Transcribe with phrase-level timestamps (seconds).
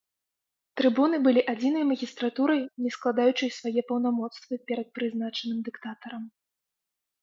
[0.79, 6.23] Трыбуны былі адзінай магістратурай, не складаючай свае паўнамоцтвы перад прызначаным дыктатарам.